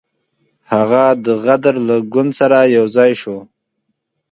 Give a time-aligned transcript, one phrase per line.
[0.71, 3.37] هغه د غدر له ګوند سره یو ځای شو.